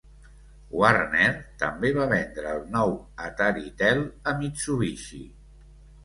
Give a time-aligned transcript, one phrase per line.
[0.75, 1.25] Warner
[1.63, 2.93] també va vendre el nou
[3.25, 5.21] Ataritel a Mitsubishi.